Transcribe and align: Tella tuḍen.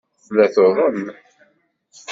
Tella 0.25 0.45
tuḍen. 0.53 1.03